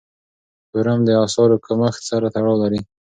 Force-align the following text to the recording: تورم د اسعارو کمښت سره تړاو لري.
تورم 0.69 0.99
د 1.05 1.09
اسعارو 1.25 1.57
کمښت 1.65 2.01
سره 2.11 2.27
تړاو 2.35 2.61
لري. 2.63 2.81